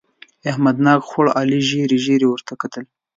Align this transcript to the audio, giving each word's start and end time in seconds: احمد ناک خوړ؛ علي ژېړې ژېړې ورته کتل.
احمد 0.49 0.75
ناک 0.85 1.01
خوړ؛ 1.09 1.27
علي 1.39 1.59
ژېړې 1.67 1.97
ژېړې 2.05 2.27
ورته 2.29 2.53
کتل. 2.61 2.83